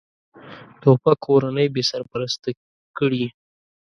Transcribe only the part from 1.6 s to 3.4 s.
بېسرپرسته کړي.